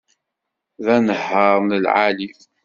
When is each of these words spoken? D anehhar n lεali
D 0.83 0.87
anehhar 0.95 1.55
n 1.67 1.77
lεali 1.83 2.29